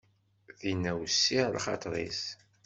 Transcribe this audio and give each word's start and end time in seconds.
Tinna 0.59 0.91
wessiε 0.99 1.43
lxaṭer-is. 1.55 2.23